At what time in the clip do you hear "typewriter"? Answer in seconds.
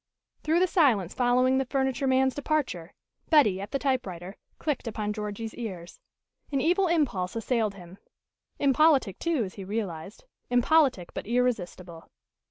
3.77-4.35